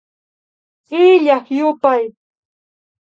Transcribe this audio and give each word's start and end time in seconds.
Illak 1.03 1.45
yupay 1.57 2.03